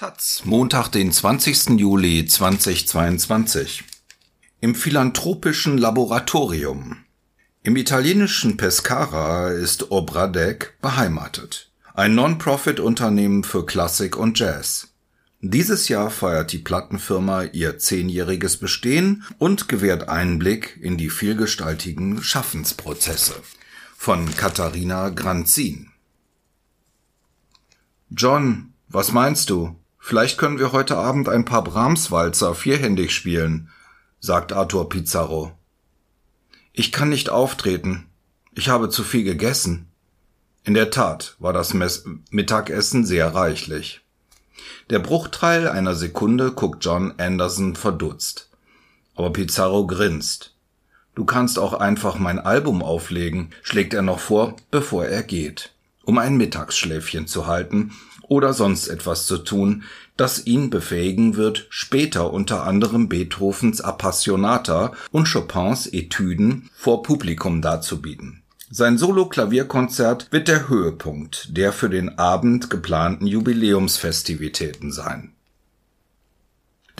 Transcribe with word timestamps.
Taz, 0.00 0.40
Montag, 0.46 0.88
den 0.88 1.12
20. 1.12 1.78
Juli 1.78 2.24
2022. 2.24 3.84
Im 4.62 4.74
philanthropischen 4.74 5.76
Laboratorium. 5.76 7.04
Im 7.62 7.76
italienischen 7.76 8.56
Pescara 8.56 9.50
ist 9.50 9.90
Obradec 9.90 10.78
beheimatet. 10.80 11.70
Ein 11.92 12.14
Non-Profit-Unternehmen 12.14 13.44
für 13.44 13.66
Klassik 13.66 14.16
und 14.16 14.38
Jazz. 14.38 14.88
Dieses 15.42 15.88
Jahr 15.88 16.10
feiert 16.10 16.52
die 16.52 16.60
Plattenfirma 16.60 17.42
ihr 17.42 17.78
zehnjähriges 17.78 18.56
Bestehen 18.56 19.24
und 19.36 19.68
gewährt 19.68 20.08
Einblick 20.08 20.78
in 20.80 20.96
die 20.96 21.10
vielgestaltigen 21.10 22.22
Schaffensprozesse. 22.22 23.34
Von 23.98 24.34
Katharina 24.34 25.10
Granzin. 25.10 25.90
John, 28.08 28.72
was 28.88 29.12
meinst 29.12 29.50
du? 29.50 29.76
Vielleicht 30.00 30.38
können 30.38 30.58
wir 30.58 30.72
heute 30.72 30.96
Abend 30.96 31.28
ein 31.28 31.44
paar 31.44 31.62
Brahms-Walzer 31.62 32.54
vierhändig 32.54 33.14
spielen, 33.14 33.68
sagt 34.18 34.52
Arthur 34.52 34.88
Pizarro. 34.88 35.52
Ich 36.72 36.90
kann 36.90 37.10
nicht 37.10 37.28
auftreten. 37.28 38.06
Ich 38.54 38.70
habe 38.70 38.88
zu 38.88 39.04
viel 39.04 39.22
gegessen. 39.22 39.88
In 40.64 40.74
der 40.74 40.90
Tat 40.90 41.36
war 41.38 41.52
das 41.52 41.74
Mess 41.74 42.04
Mittagessen 42.30 43.04
sehr 43.04 43.34
reichlich. 43.34 44.00
Der 44.88 44.98
Bruchteil 44.98 45.68
einer 45.68 45.94
Sekunde 45.94 46.52
guckt 46.52 46.84
John 46.84 47.14
Anderson 47.18 47.76
verdutzt. 47.76 48.50
Aber 49.14 49.32
Pizarro 49.32 49.86
grinst. 49.86 50.54
Du 51.14 51.24
kannst 51.24 51.58
auch 51.58 51.74
einfach 51.74 52.18
mein 52.18 52.38
Album 52.38 52.82
auflegen, 52.82 53.50
schlägt 53.62 53.92
er 53.92 54.02
noch 54.02 54.20
vor, 54.20 54.56
bevor 54.70 55.04
er 55.04 55.22
geht, 55.22 55.72
um 56.04 56.18
ein 56.18 56.36
Mittagsschläfchen 56.36 57.26
zu 57.26 57.46
halten 57.46 57.92
oder 58.30 58.54
sonst 58.54 58.88
etwas 58.88 59.26
zu 59.26 59.38
tun, 59.38 59.82
das 60.16 60.46
ihn 60.46 60.70
befähigen 60.70 61.36
wird, 61.36 61.66
später 61.68 62.32
unter 62.32 62.64
anderem 62.64 63.08
Beethovens 63.08 63.80
Appassionata 63.80 64.92
und 65.10 65.30
Chopins 65.30 65.86
Etüden 65.86 66.70
vor 66.74 67.02
Publikum 67.02 67.60
darzubieten. 67.60 68.42
Sein 68.70 68.98
Solo-Klavierkonzert 68.98 70.28
wird 70.30 70.46
der 70.46 70.68
Höhepunkt 70.68 71.56
der 71.56 71.72
für 71.72 71.90
den 71.90 72.18
Abend 72.18 72.70
geplanten 72.70 73.26
Jubiläumsfestivitäten 73.26 74.92
sein 74.92 75.32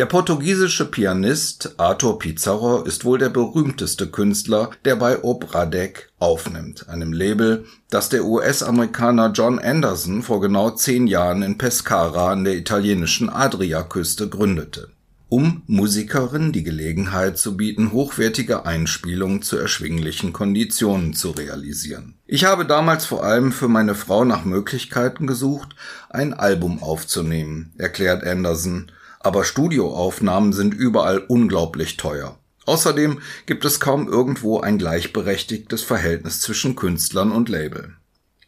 der 0.01 0.07
portugiesische 0.07 0.87
Pianist 0.87 1.75
Arthur 1.77 2.19
Pizarro 2.19 2.81
ist 2.85 3.05
wohl 3.05 3.19
der 3.19 3.29
berühmteste 3.29 4.07
Künstler, 4.07 4.71
der 4.87 4.97
bei 4.97 5.23
Obradec 5.23 6.11
aufnimmt, 6.19 6.89
einem 6.89 7.13
Label, 7.13 7.67
das 7.91 8.09
der 8.09 8.25
US-Amerikaner 8.25 9.31
John 9.33 9.59
Anderson 9.59 10.23
vor 10.23 10.41
genau 10.41 10.71
zehn 10.71 11.07
Jahren 11.07 11.43
in 11.43 11.59
Pescara 11.59 12.33
an 12.33 12.45
der 12.45 12.57
italienischen 12.57 13.29
Adriaküste 13.29 14.31
gründete, 14.31 14.89
um 15.29 15.65
Musikerinnen 15.67 16.53
die 16.53 16.65
Gelegenheit 16.65 17.37
zu 17.37 17.59
bieten, 17.59 17.93
hochwertige 17.93 18.65
Einspielungen 18.65 19.43
zu 19.43 19.59
erschwinglichen 19.59 20.33
Konditionen 20.33 21.13
zu 21.13 21.33
realisieren. 21.33 22.15
Ich 22.27 22.47
habe 22.47 22.65
damals 22.65 23.05
vor 23.05 23.23
allem 23.23 23.53
für 23.53 23.69
meine 23.69 23.95
Frau 23.95 24.25
nach 24.25 24.47
Möglichkeiten 24.47 25.27
gesucht, 25.27 25.77
ein 26.09 26.33
Album 26.33 26.83
aufzunehmen, 26.83 27.75
erklärt 27.77 28.25
Anderson 28.25 28.91
aber 29.21 29.45
Studioaufnahmen 29.45 30.53
sind 30.53 30.75
überall 30.75 31.19
unglaublich 31.19 31.97
teuer. 31.97 32.39
Außerdem 32.67 33.21
gibt 33.47 33.65
es 33.65 33.81
kaum 33.81 34.09
irgendwo 34.09 34.61
ein 34.61 34.79
gleichberechtigtes 34.79 35.83
Verhältnis 35.83 36.41
zwischen 36.41 36.77
Künstlern 36.77 37.31
und 37.31 37.49
Label. 37.49 37.95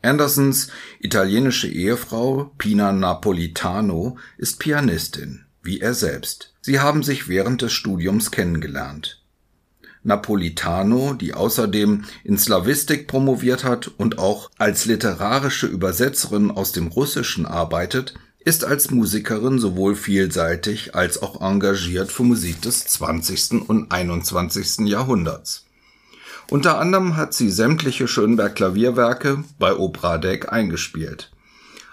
Andersons 0.03 0.69
italienische 0.99 1.69
Ehefrau 1.69 2.53
Pina 2.59 2.93
Napolitano 2.93 4.19
ist 4.37 4.59
Pianistin, 4.59 5.45
wie 5.63 5.81
er 5.81 5.95
selbst. 5.95 6.55
Sie 6.61 6.81
haben 6.81 7.03
sich 7.03 7.29
während 7.29 7.63
des 7.63 7.73
Studiums 7.73 8.31
kennengelernt. 8.31 9.23
Napolitano, 10.05 11.15
die 11.15 11.35
außerdem 11.35 12.05
in 12.25 12.37
Slavistik 12.37 13.07
promoviert 13.07 13.63
hat 13.63 13.87
und 13.87 14.19
auch 14.19 14.51
als 14.59 14.85
literarische 14.85 15.69
Übersetzerin 15.69 16.51
aus 16.51 16.73
dem 16.73 16.89
Russischen 16.89 17.47
arbeitet, 17.47 18.15
ist 18.45 18.65
als 18.65 18.91
Musikerin 18.91 19.59
sowohl 19.59 19.95
vielseitig 19.95 20.95
als 20.95 21.23
auch 21.23 21.41
engagiert 21.41 22.11
für 22.11 22.25
Musik 22.25 22.61
des 22.63 22.87
20. 22.87 23.69
und 23.69 23.93
21. 23.93 24.87
Jahrhunderts. 24.87 25.67
Unter 26.51 26.79
anderem 26.79 27.17
hat 27.17 27.35
sie 27.35 27.51
sämtliche 27.51 28.09
Schönberg 28.09 28.57
Klavierwerke 28.57 29.45
bei 29.59 29.75
Opradec 29.75 30.53
eingespielt. 30.53 31.31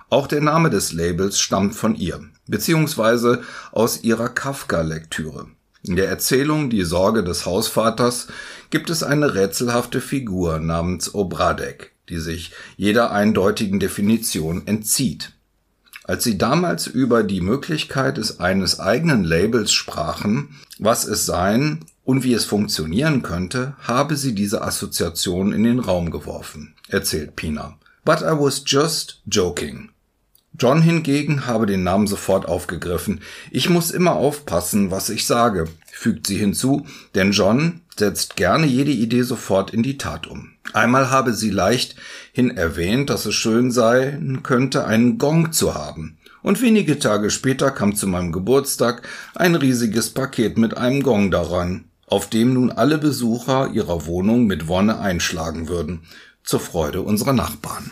Auch 0.10 0.28
der 0.28 0.42
Name 0.42 0.70
des 0.70 0.92
Labels 0.92 1.40
stammt 1.40 1.76
von 1.76 1.96
ihr, 1.96 2.20
beziehungsweise 2.48 3.44
aus 3.72 4.04
ihrer 4.04 4.30
Kafka-Lektüre. 4.30 5.48
In 5.84 5.96
der 5.96 6.10
Erzählung 6.10 6.70
Die 6.70 6.84
Sorge 6.84 7.24
des 7.24 7.46
Hausvaters 7.46 8.28
gibt 8.70 8.90
es 8.90 9.04
eine 9.04 9.36
rätselhafte 9.36 10.02
Figur 10.02 10.60
namens 10.60 11.14
Obradek, 11.14 11.94
die 12.10 12.18
sich 12.18 12.52
jeder 12.76 13.12
eindeutigen 13.12 13.80
Definition 13.80 14.68
entzieht. 14.68 15.34
Als 16.09 16.24
sie 16.24 16.40
damals 16.40 16.88
über 16.88 17.22
die 17.22 17.40
Möglichkeit 17.40 18.18
des 18.18 18.40
eines 18.40 18.80
eigenen 18.80 19.24
Labels 19.24 19.72
sprachen, 19.72 20.56
was 20.80 21.06
es 21.06 21.28
sein 21.28 21.86
und 22.03 22.24
wie 22.24 22.34
es 22.34 22.46
funktionieren 22.46 23.22
könnte, 23.22 23.75
habe 23.84 24.16
sie 24.16 24.34
diese 24.34 24.64
Assoziation 24.64 25.53
in 25.53 25.64
den 25.64 25.78
Raum 25.78 26.09
geworfen, 26.09 26.74
erzählt 26.88 27.36
Pina. 27.36 27.78
But 28.06 28.22
I 28.22 28.31
was 28.31 28.64
just 28.66 29.22
joking. 29.28 29.92
John 30.58 30.81
hingegen 30.81 31.46
habe 31.46 31.68
den 31.68 31.84
Namen 31.84 32.08
sofort 32.08 32.48
aufgegriffen. 32.48 33.22
Ich 33.52 33.69
muss 33.69 33.92
immer 33.92 34.14
aufpassen, 34.14 34.90
was 34.90 35.09
ich 35.12 35.28
sage, 35.28 35.68
fügt 35.92 36.25
sie 36.25 36.38
hinzu, 36.38 36.88
denn 37.14 37.34
John 37.34 37.81
setzt 37.96 38.36
gerne 38.36 38.66
jede 38.66 38.92
Idee 38.92 39.22
sofort 39.22 39.69
in 39.69 39.84
die 39.84 40.00
Tat 40.00 40.25
um. 40.25 40.53
Einmal 40.74 41.09
habe 41.09 41.34
sie 41.34 41.50
leichthin 41.50 42.56
erwähnt, 42.56 43.09
dass 43.09 43.25
es 43.25 43.35
schön 43.35 43.72
sein 43.72 44.41
könnte, 44.44 44.85
einen 44.85 45.18
Gong 45.18 45.52
zu 45.52 45.74
haben. 45.74 46.18
Und 46.41 46.62
wenige 46.62 47.00
Tage 47.00 47.31
später 47.31 47.72
kam 47.72 47.96
zu 47.96 48.07
meinem 48.07 48.31
Geburtstag 48.31 49.07
ein 49.35 49.56
riesiges 49.56 50.12
Paket 50.12 50.57
mit 50.57 50.78
einem 50.78 51.03
Gong 51.03 51.31
daran, 51.31 51.85
auf 52.07 52.30
dem 52.30 52.53
nun 52.53 52.72
alle 52.72 52.97
Besucher 52.97 53.72
ihrer 53.74 54.06
Wohnung 54.06 54.46
mit 54.46 54.68
Wonne 54.68 55.00
einschlagen 55.00 55.68
würden, 55.68 56.02
zur 56.44 56.59
Freude 56.59 57.01
unserer 57.01 57.34
Nachbarn. 57.34 57.91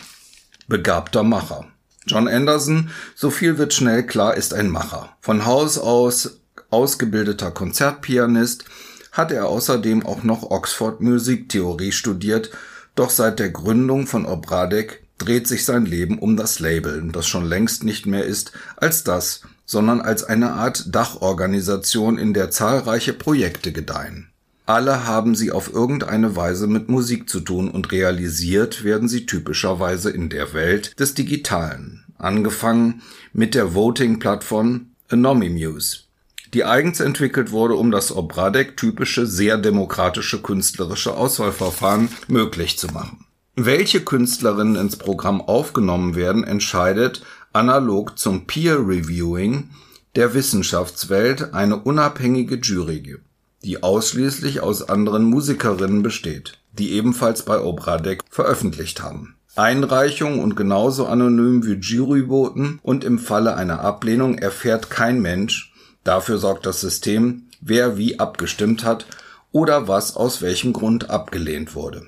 Begabter 0.68 1.24
Macher. 1.24 1.66
John 2.08 2.28
Anderson, 2.28 2.90
so 3.16 3.30
viel 3.30 3.58
wird 3.58 3.74
schnell 3.74 4.06
klar, 4.06 4.36
ist 4.36 4.54
ein 4.54 4.70
Macher. 4.70 5.10
Von 5.20 5.46
Haus 5.46 5.78
aus 5.78 6.40
ausgebildeter 6.70 7.52
Konzertpianist, 7.52 8.66
hat 9.12 9.32
er 9.32 9.48
außerdem 9.48 10.06
auch 10.06 10.24
noch 10.24 10.44
Oxford 10.44 11.02
Musiktheorie 11.02 11.92
studiert, 11.92 12.52
doch 12.98 13.10
seit 13.10 13.40
der 13.40 13.50
Gründung 13.50 14.08
von 14.08 14.26
Obradek 14.26 15.04
dreht 15.18 15.48
sich 15.48 15.66
sein 15.66 15.86
Leben 15.86 16.20
um 16.20 16.36
das 16.36 16.60
Label, 16.60 17.10
das 17.12 17.28
schon 17.28 17.46
längst 17.46 17.84
nicht 17.84 18.06
mehr 18.06 18.26
ist 18.26 18.52
als 18.76 19.04
das, 19.04 19.42
sondern 19.66 20.02
als 20.02 20.24
eine 20.24 20.54
Art 20.54 20.94
Dachorganisation, 20.94 22.18
in 22.18 22.34
der 22.34 22.52
zahlreiche 22.52 23.14
Projekte 23.14 23.72
gedeihen. 23.72 24.30
Alle 24.66 25.06
haben 25.06 25.36
sie 25.36 25.52
auf 25.52 25.74
irgendeine 25.74 26.36
Weise 26.36 26.68
mit 26.68 26.90
Musik 26.90 27.30
zu 27.30 27.40
tun 27.40 27.70
und 27.70 27.92
realisiert 27.92 28.84
werden 28.84 29.08
sie 29.08 29.26
typischerweise 29.26 30.10
in 30.10 30.30
der 30.30 30.54
Welt 30.54 31.00
des 31.00 31.14
Digitalen, 31.14 32.04
angefangen 32.18 33.02
mit 33.32 33.56
der 33.56 33.74
Voting-Plattform 33.74 34.88
Anomimuse 35.10 36.07
die 36.54 36.64
eigens 36.66 37.00
entwickelt 37.00 37.52
wurde, 37.52 37.76
um 37.76 37.92
das 37.92 38.16
Obradek-typische, 38.16 39.26
sehr 39.26 39.58
demokratische 39.58 40.42
künstlerische 40.42 41.16
Auswahlverfahren 41.16 42.10
möglich 42.28 42.78
zu 42.78 42.88
machen. 42.88 43.26
Welche 43.56 44.02
Künstlerinnen 44.02 44.76
ins 44.76 44.98
Programm 44.98 45.42
aufgenommen 45.42 46.16
werden, 46.16 46.44
entscheidet 46.44 47.24
analog 47.54 48.20
zum 48.20 48.46
Peer 48.46 48.78
Reviewing 48.78 49.70
der 50.16 50.34
Wissenschaftswelt 50.34 51.54
eine 51.54 51.78
unabhängige 51.78 52.56
Jury, 52.56 53.18
die 53.64 53.84
ausschließlich 53.84 54.62
aus 54.62 54.88
anderen 54.88 55.26
Musikerinnen 55.26 56.04
besteht, 56.04 56.60
die 56.72 56.94
ebenfalls 56.94 57.44
bei 57.44 57.60
Obradek 57.60 58.24
veröffentlicht 58.30 59.02
haben. 59.02 59.36
Einreichung 59.56 60.40
und 60.40 60.56
genauso 60.56 61.08
anonym 61.08 61.66
wie 61.66 61.74
Juryvoten 61.74 62.80
und 62.84 63.04
im 63.04 63.18
Falle 63.18 63.56
einer 63.56 63.82
Ablehnung 63.82 64.38
erfährt 64.38 64.92
kein 64.92 65.20
Mensch, 65.22 65.74
Dafür 66.08 66.38
sorgt 66.38 66.66
das 66.66 66.80
System, 66.80 67.50
wer 67.60 67.98
wie 67.98 68.18
abgestimmt 68.18 68.86
hat 68.86 69.08
oder 69.52 69.90
was 69.90 70.16
aus 70.16 70.42
welchem 70.42 70.72
Grund 70.72 71.10
abgelehnt 71.10 71.76
wurde. 71.76 72.06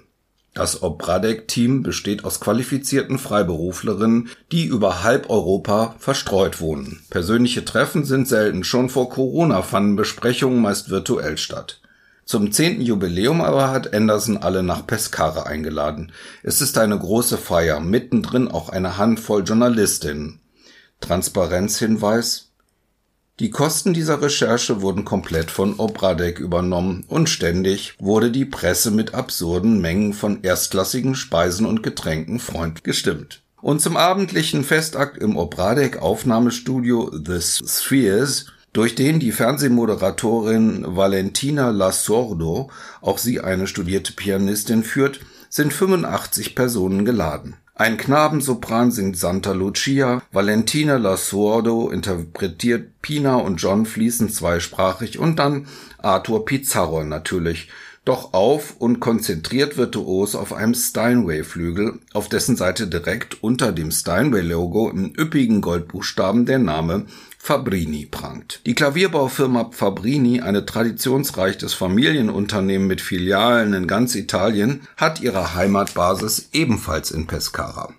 Das 0.53 0.81
Obradek-Team 0.81 1.83
besteht 1.83 2.23
aus 2.23 2.39
qualifizierten 2.39 3.17
Freiberuflerinnen, 3.17 4.29
die 4.53 4.67
über 4.67 5.03
halb 5.03 5.29
Europa 5.29 5.95
verstreut 5.99 6.61
wohnen. 6.61 7.01
Persönliche 7.09 7.65
Treffen 7.65 8.05
sind 8.05 8.29
selten. 8.29 8.63
Schon 8.63 8.87
vor 8.87 9.09
Corona 9.09 9.63
fanden 9.63 9.97
Besprechungen 9.97 10.61
meist 10.61 10.89
virtuell 10.89 11.37
statt. 11.37 11.81
Zum 12.23 12.53
zehnten 12.53 12.81
Jubiläum 12.81 13.41
aber 13.41 13.69
hat 13.69 13.93
Anderson 13.93 14.37
alle 14.37 14.63
nach 14.63 14.87
Pescara 14.87 15.43
eingeladen. 15.43 16.13
Es 16.41 16.61
ist 16.61 16.77
eine 16.77 16.97
große 16.97 17.37
Feier, 17.37 17.81
mittendrin 17.81 18.47
auch 18.47 18.69
eine 18.69 18.97
Handvoll 18.97 19.43
Journalistinnen. 19.43 20.39
Transparenzhinweis 21.01 22.48
Die 23.39 23.51
Kosten 23.51 23.93
dieser 23.93 24.21
Recherche 24.21 24.81
wurden 24.81 25.05
komplett 25.05 25.49
von 25.49 25.79
Obradek 25.79 26.39
übernommen 26.39 27.05
und 27.07 27.29
ständig 27.29 27.93
wurde 27.97 28.31
die 28.31 28.43
Presse 28.43 28.91
mit 28.91 29.13
absurden 29.13 29.79
Mengen 29.79 30.13
von 30.13 30.43
erstklassigen 30.43 31.15
Speisen 31.15 31.65
und 31.65 31.81
Getränken 31.81 32.39
freund 32.39 32.83
gestimmt. 32.83 33.41
Und 33.61 33.79
zum 33.81 33.95
abendlichen 33.95 34.65
Festakt 34.65 35.17
im 35.17 35.37
Obradek 35.37 36.01
Aufnahmestudio 36.01 37.13
The 37.13 37.39
Spheres 37.41 38.47
durch 38.73 38.95
den 38.95 39.21
die 39.21 39.31
Fernsehmoderatorin 39.31 40.83
Valentina 40.85 41.69
Lasordo, 41.69 42.69
auch 42.99 43.19
sie 43.19 43.39
eine 43.39 43.67
studierte 43.67 44.11
Pianistin, 44.11 44.83
führt, 44.83 45.21
sind 45.49 45.73
85 45.73 46.55
Personen 46.55 47.05
geladen. 47.05 47.55
Ein 47.79 47.95
Knabensopran 47.95 48.91
singt 48.91 49.15
Santa 49.15 49.53
Lucia, 49.53 50.21
Valentina 50.33 50.97
Lasordo 50.97 51.89
interpretiert 51.89 53.01
Pina 53.01 53.37
und 53.37 53.55
John 53.55 53.85
fließend 53.85 54.33
zweisprachig 54.33 55.17
und 55.17 55.39
dann 55.39 55.65
Arthur 55.97 56.43
Pizarro 56.43 57.05
natürlich, 57.05 57.69
doch 58.09 58.33
auf 58.33 58.75
und 58.79 58.99
konzentriert 58.99 59.77
virtuos 59.77 60.33
auf 60.33 60.51
einem 60.51 60.73
Steinway-Flügel, 60.73 61.99
auf 62.11 62.27
dessen 62.27 62.55
Seite 62.55 62.87
direkt 62.87 63.43
unter 63.43 63.71
dem 63.71 63.91
Steinway-Logo 63.91 64.89
in 64.89 65.13
üppigen 65.15 65.61
Goldbuchstaben 65.61 66.47
der 66.47 66.57
Name 66.57 67.05
Fabrini 67.37 68.07
prangt. 68.07 68.61
Die 68.65 68.73
Klavierbaufirma 68.73 69.69
Fabrini, 69.71 70.41
eine 70.41 70.65
traditionsreiches 70.65 71.75
Familienunternehmen 71.75 72.87
mit 72.87 72.99
Filialen 72.99 73.73
in 73.73 73.85
ganz 73.85 74.15
Italien, 74.15 74.87
hat 74.97 75.21
ihre 75.21 75.53
Heimatbasis 75.53 76.49
ebenfalls 76.51 77.11
in 77.11 77.27
Pescara. 77.27 77.93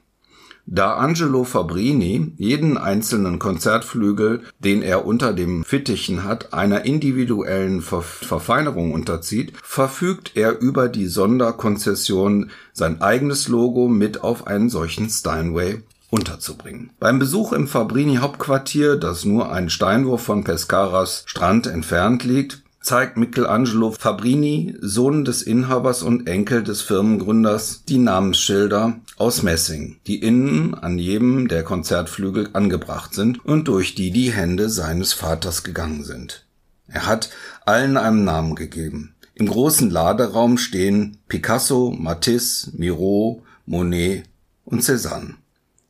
Da 0.73 0.95
Angelo 0.95 1.43
Fabrini 1.43 2.33
jeden 2.37 2.79
einzelnen 2.79 3.41
Konzertflügel, 3.41 4.43
den 4.61 4.83
er 4.83 5.05
unter 5.05 5.33
dem 5.33 5.65
Fittichen 5.65 6.23
hat, 6.23 6.53
einer 6.55 6.85
individuellen 6.85 7.83
Ver 7.83 8.03
Verfeinerung 8.03 8.93
unterzieht, 8.93 9.53
verfügt 9.65 10.37
er 10.37 10.61
über 10.61 10.89
die 10.89 11.09
Sonderkonzession, 11.09 12.51
sein 12.73 13.03
eigenes 13.03 13.49
Logo 13.49 13.89
mit 13.89 14.23
auf 14.23 14.47
einen 14.47 14.71
solchen 14.71 15.11
Steinway 15.11 15.83
unterzubringen. 16.09 16.91
Beim 17.01 17.19
Besuch 17.19 17.53
im 17.53 17.67
Fabrini 17.67 18.17
Hauptquartier, 18.17 18.95
das 18.95 19.25
nur 19.25 19.51
einen 19.51 19.71
Steinwurf 19.71 20.23
von 20.23 20.45
Pescaras 20.45 21.25
Strand 21.27 21.67
entfernt 21.67 22.23
liegt, 22.23 22.63
zeigt 22.81 23.17
Michelangelo 23.17 23.93
Fabrini, 23.93 24.75
Sohn 24.81 25.25
des 25.25 25.43
Inhabers 25.43 26.03
und 26.03 26.27
Enkel 26.27 26.63
des 26.63 26.81
Firmengründers, 26.83 27.85
die 27.85 27.99
Namensschilder 27.99 29.01
aus 29.17 29.43
Messing, 29.43 29.99
die 30.07 30.23
innen 30.23 30.75
an 30.75 30.99
jedem 30.99 31.49
der 31.49 31.63
Konzertflügel 31.63 32.51
angebracht 32.55 33.15
sind 33.15 33.45
und 33.45 33.69
durch 33.69 33.95
die 33.95 34.11
die 34.11 34.33
Hände 34.33 34.71
seines 34.71 35.13
Vaters 35.13 35.63
gegangen 35.63 36.05
sind. 36.05 36.47
Er 36.89 37.07
hat 37.07 37.31
allen 37.67 37.97
einen 37.97 38.25
Namen 38.25 38.55
gegeben. 38.55 39.15
Im 39.35 39.47
großen 39.47 39.91
Laderaum 39.91 40.59
stehen 40.59 41.19
Picasso, 41.29 41.95
Matisse, 41.97 42.71
Miro, 42.77 43.43
Monet 43.67 44.25
und 44.65 44.83
Cézanne. 44.83 45.35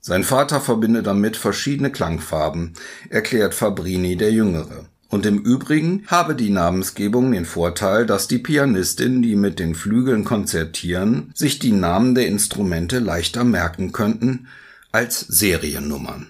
Sein 0.00 0.24
Vater 0.24 0.60
verbinde 0.60 1.02
damit 1.02 1.36
verschiedene 1.36 1.90
Klangfarben, 1.90 2.74
erklärt 3.08 3.54
Fabrini 3.54 4.16
der 4.16 4.32
Jüngere. 4.32 4.86
Und 5.10 5.26
im 5.26 5.42
Übrigen 5.42 6.04
habe 6.06 6.36
die 6.36 6.50
Namensgebung 6.50 7.32
den 7.32 7.44
Vorteil, 7.44 8.06
dass 8.06 8.28
die 8.28 8.38
Pianistin, 8.38 9.22
die 9.22 9.34
mit 9.34 9.58
den 9.58 9.74
Flügeln 9.74 10.24
konzertieren, 10.24 11.32
sich 11.34 11.58
die 11.58 11.72
Namen 11.72 12.14
der 12.14 12.28
Instrumente 12.28 13.00
leichter 13.00 13.42
merken 13.42 13.90
könnten 13.90 14.46
als 14.92 15.20
Seriennummern. 15.20 16.28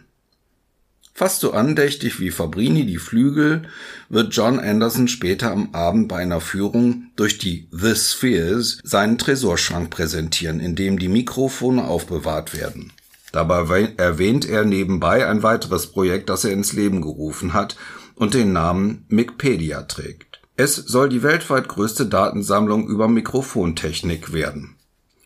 Fast 1.12 1.41
so 1.41 1.53
andächtig 1.53 2.19
wie 2.21 2.31
Fabrini 2.31 2.87
die 2.87 2.97
Flügel 2.97 3.65
wird 4.09 4.35
John 4.35 4.59
Anderson 4.59 5.09
später 5.09 5.50
am 5.50 5.75
Abend 5.75 6.09
bei 6.09 6.17
einer 6.17 6.41
Führung 6.41 7.11
durch 7.17 7.37
die 7.37 7.69
The 7.71 7.94
Spheres 7.94 8.79
seinen 8.82 9.19
Tresorschrank 9.19 9.91
präsentieren, 9.91 10.61
in 10.61 10.75
dem 10.75 10.99
die 10.99 11.09
Mikrofone 11.09 11.85
aufbewahrt 11.85 12.56
werden. 12.56 12.93
Dabei 13.32 13.93
erwähnt 13.99 14.49
er 14.49 14.65
nebenbei 14.65 15.27
ein 15.27 15.43
weiteres 15.43 15.88
Projekt, 15.88 16.31
das 16.31 16.44
er 16.44 16.53
ins 16.53 16.73
Leben 16.73 17.03
gerufen 17.03 17.53
hat 17.53 17.77
und 18.20 18.34
den 18.34 18.52
Namen 18.52 19.06
Micpedia 19.08 19.81
trägt. 19.81 20.43
Es 20.55 20.76
soll 20.76 21.08
die 21.08 21.22
weltweit 21.22 21.69
größte 21.69 22.05
Datensammlung 22.05 22.87
über 22.87 23.08
Mikrofontechnik 23.08 24.34
werden. 24.34 24.76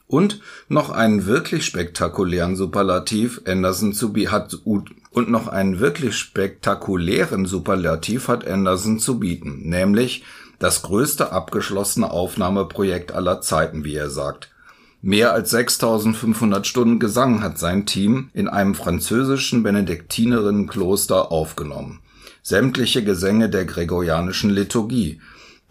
Und 0.07 0.41
noch 0.69 0.91
einen 0.91 1.27
wirklich 1.27 1.67
spektakulären 1.67 2.55
Superlativ 2.55 3.41
Anderson 3.47 3.95
zu 3.95 4.15
hat 4.29 4.55
und 4.65 5.29
noch 5.29 5.49
einen 5.49 5.81
wirklich 5.81 6.17
spektakulären 6.17 7.47
Superlativ 7.47 8.29
hat 8.29 8.47
Anderson 8.47 9.01
zu 9.01 9.19
bieten, 9.19 9.69
nämlich 9.69 10.23
das 10.61 10.83
größte 10.83 11.33
abgeschlossene 11.33 12.09
Aufnahmeprojekt 12.09 13.11
aller 13.11 13.41
Zeiten, 13.41 13.83
wie 13.83 13.97
er 13.97 14.09
sagt. 14.09 14.53
Mehr 15.03 15.33
als 15.33 15.51
6500 15.51 16.65
Stunden 16.65 17.01
Gesang 17.01 17.43
hat 17.43 17.59
sein 17.59 17.87
Team 17.87 18.31
in 18.35 18.47
einem 18.47 18.77
französischen 18.77 19.65
Benediktinerinnenkloster 19.65 21.33
aufgenommen. 21.33 21.99
Sämtliche 22.47 23.03
Gesänge 23.03 23.49
der 23.49 23.65
gregorianischen 23.65 24.51
Liturgie. 24.51 25.19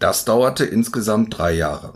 Das 0.00 0.24
dauerte 0.24 0.64
insgesamt 0.64 1.38
drei 1.38 1.52
Jahre. 1.52 1.94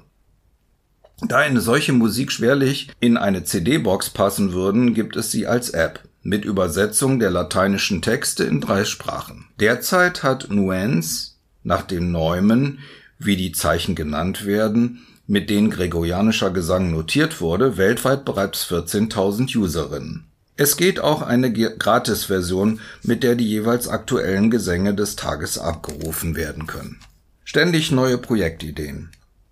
Da 1.21 1.39
eine 1.39 1.61
solche 1.61 1.93
Musik 1.93 2.31
schwerlich 2.31 2.89
in 3.01 3.17
eine 3.17 3.43
CD-Box 3.43 4.11
passen 4.11 4.53
würden, 4.53 4.95
gibt 4.95 5.17
es 5.17 5.33
sie 5.33 5.49
als 5.49 5.71
App 5.71 6.05
mit 6.23 6.45
Übersetzung 6.45 7.19
der 7.19 7.33
lateinischen 7.33 8.03
Texte 8.03 8.45
in 8.45 8.61
drei 8.61 8.85
Sprachen. 8.85 9.47
Derzeit 9.59 10.23
hat 10.23 10.49
Nuance 10.49 11.33
nach 11.65 11.83
dem 11.83 12.13
Neumann, 12.13 12.79
wie 13.19 13.35
die 13.37 13.51
Zeichen 13.51 13.97
genannt 13.97 14.47
werden, 14.47 15.05
mit 15.27 15.51
denen 15.51 15.71
gregorianischer 15.71 16.53
Gesang 16.53 16.93
notiert 16.93 17.41
wurde, 17.41 17.79
weltweit 17.79 18.25
bereits 18.25 18.71
14.000 18.71 19.57
Userinnen. 19.59 20.28
Es 20.61 20.77
geht 20.77 20.99
auch 20.99 21.23
eine 21.23 21.53
Gratis-Version, 21.53 22.81
mit 23.05 23.23
der 23.23 23.37
die 23.37 23.49
jeweils 23.49 23.87
aktuellen 23.87 24.51
Gesänge 24.51 24.93
des 24.93 25.15
Tages 25.15 25.57
abgerufen 25.57 26.35
werden 26.35 26.67
können. 26.67 26.99
Ständig 27.45 27.93
neue 27.93 28.19
Projektideen. 28.19 29.11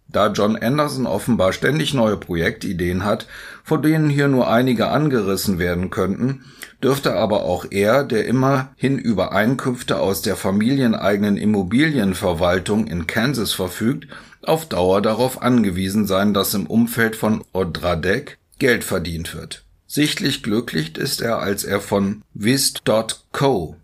Da 0.09 0.33
John 0.33 0.57
Anderson 0.57 1.07
offenbar 1.07 1.53
ständig 1.53 1.95
neue 1.95 2.17
Projektideen 2.17 3.05
hat, 3.05 3.29
von 3.63 3.83
denen 3.83 4.11
hier 4.11 4.27
nur 4.27 4.51
einige 4.51 4.89
angerissen 4.89 5.61
werden 5.61 5.91
könnten, 5.91 6.45
dürfte 6.83 7.15
aber 7.15 7.45
auch 7.45 7.67
er, 7.71 8.03
der 8.03 8.27
immerhin 8.27 8.99
über 8.99 9.31
Einkünfte 9.31 10.01
aus 10.01 10.23
der 10.23 10.35
familieneigenen 10.35 11.37
Immobilienverwaltung 11.37 12.89
in 12.89 13.07
Kansas 13.07 13.53
verfügt, 13.53 14.09
auf 14.43 14.67
Dauer 14.67 15.03
darauf 15.03 15.41
angewiesen 15.41 16.09
sein, 16.09 16.35
dass 16.35 16.53
im 16.55 16.67
Umfeld 16.67 17.15
von 17.15 17.45
Odradek 17.53 18.39
Geld 18.59 18.83
verdient 18.83 19.37
wird. 19.37 19.66
Sichtlich 19.89 20.43
glücklich 20.43 20.99
ist 20.99 21.21
er, 21.21 21.39
als 21.39 21.63
er 21.63 21.81
von 21.81 22.23
Vis.co, 22.35 23.77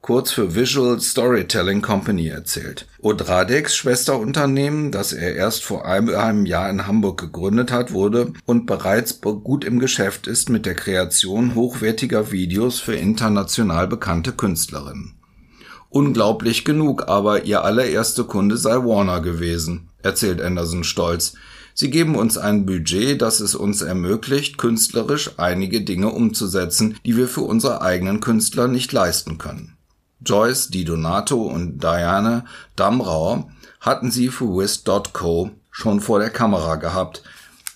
kurz 0.00 0.30
für 0.30 0.54
Visual 0.54 1.00
Storytelling 1.00 1.82
Company, 1.82 2.28
erzählt. 2.28 2.86
Odradeks 3.00 3.76
Schwesterunternehmen, 3.76 4.92
das 4.92 5.12
er 5.12 5.34
erst 5.34 5.64
vor 5.64 5.86
einem 5.86 6.46
Jahr 6.46 6.70
in 6.70 6.86
Hamburg 6.86 7.20
gegründet 7.20 7.72
hat, 7.72 7.92
wurde 7.92 8.32
und 8.46 8.66
bereits 8.66 9.20
gut 9.20 9.64
im 9.64 9.80
Geschäft 9.80 10.28
ist 10.28 10.50
mit 10.50 10.66
der 10.66 10.76
Kreation 10.76 11.56
hochwertiger 11.56 12.30
Videos 12.30 12.78
für 12.78 12.94
international 12.94 13.88
bekannte 13.88 14.32
Künstlerinnen. 14.32 15.14
Unglaublich 15.88 16.64
genug, 16.64 17.08
aber 17.08 17.42
ihr 17.44 17.64
allererster 17.64 18.22
Kunde 18.22 18.56
sei 18.56 18.76
Warner 18.76 19.20
gewesen 19.20 19.90
erzählt 20.02 20.40
Anderson 20.40 20.84
stolz. 20.84 21.34
Sie 21.74 21.90
geben 21.90 22.16
uns 22.16 22.36
ein 22.36 22.66
Budget, 22.66 23.20
das 23.22 23.40
es 23.40 23.54
uns 23.54 23.82
ermöglicht, 23.82 24.58
künstlerisch 24.58 25.32
einige 25.38 25.82
Dinge 25.82 26.10
umzusetzen, 26.10 26.96
die 27.04 27.16
wir 27.16 27.28
für 27.28 27.42
unsere 27.42 27.82
eigenen 27.82 28.20
Künstler 28.20 28.68
nicht 28.68 28.92
leisten 28.92 29.38
können. 29.38 29.76
Joyce 30.24 30.68
Di 30.68 30.84
Donato 30.84 31.42
und 31.42 31.82
Diane 31.82 32.44
Damrauer 32.76 33.50
hatten 33.80 34.10
sie 34.10 34.28
für 34.28 34.56
Whist.co 34.56 35.50
schon 35.70 36.00
vor 36.00 36.18
der 36.18 36.30
Kamera 36.30 36.76
gehabt. 36.76 37.22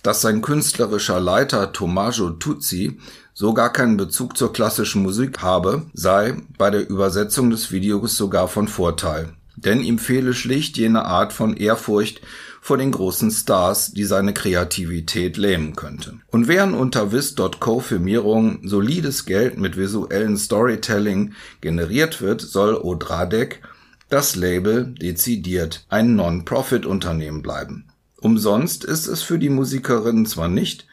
Dass 0.03 0.21
sein 0.21 0.43
künstlerischer 0.43 1.21
Leiter 1.21 1.73
Tommaso 1.73 2.31
Tuzzi 2.31 2.99
so 3.33 3.55
gar 3.55 3.73
keinen 3.73 3.97
Bezug 3.97 4.37
zur 4.37 4.53
klassischen 4.53 5.03
Musik 5.03 5.41
habe, 5.41 5.87
sei 5.95 6.37
bei 6.59 6.71
der 6.71 6.89
Übersetzung 6.89 7.49
des 7.49 7.73
Videos 7.73 8.17
sogar 8.17 8.49
von 8.49 8.69
Vorteil 8.69 9.35
denn 9.57 9.83
ihm 9.83 9.99
fehle 9.99 10.35
schlicht 10.35 10.77
jene 10.77 11.05
Art 11.05 11.33
von 11.33 11.57
Ehrfurcht 11.57 12.21
vor 12.65 12.79
den 12.79 12.93
großen 12.93 13.31
Stars, 13.31 13.93
die 13.93 14.05
seine 14.05 14.33
Kreativität 14.33 15.37
lähmen 15.37 15.77
könnte. 15.77 16.15
Und 16.29 16.49
während 16.49 16.75
unter 16.75 17.13
Viz.co 17.13 17.81
Firmierung 17.81 18.67
solides 18.67 19.27
Geld 19.27 19.59
mit 19.59 19.77
visuellen 19.77 20.39
Storytelling 20.39 21.35
generiert 21.61 22.23
wird, 22.23 22.41
soll 22.41 22.77
Odradek 22.77 23.61
das 24.09 24.35
Label 24.35 24.95
dezidiert 24.99 25.85
ein 25.91 26.17
Non-Profit-Unternehmen 26.17 27.43
bleiben. 27.43 27.85
Umsonst 28.23 28.83
ist 28.83 29.09
es 29.09 29.23
für 29.23 29.39
die 29.39 29.51
Musikerin 29.51 30.25
zwar 30.25 30.49
nicht 30.49 30.87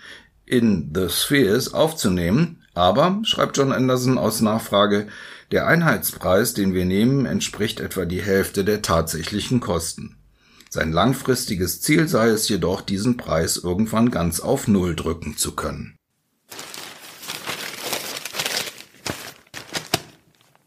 in 0.46 0.92
The 0.94 1.08
Spheres 1.08 1.74
aufzunehmen, 1.74 2.58
Aber, 2.74 3.22
schreibt 3.24 3.56
John 3.56 3.72
Anderson 3.72 4.18
aus 4.18 4.42
Nachfrage, 4.42 5.08
der 5.52 5.68
Einheitspreis, 5.68 6.54
den 6.54 6.74
wir 6.74 6.84
nehmen, 6.84 7.26
entspricht 7.26 7.80
etwa 7.80 8.04
die 8.04 8.22
Hälfte 8.22 8.66
der 8.66 8.82
tatsächlichen 8.82 9.62
Kosten. 9.62 10.18
Sein 10.74 10.94
langfristiges 10.94 11.82
Ziel 11.82 12.08
sei 12.08 12.30
es 12.30 12.48
jedoch, 12.48 12.82
diesen 12.82 13.18
Preis 13.18 13.58
irgendwann 13.58 14.10
ganz 14.10 14.40
auf 14.40 14.70
Null 14.70 14.96
drücken 14.96 15.36
zu 15.36 15.54
können 15.54 15.98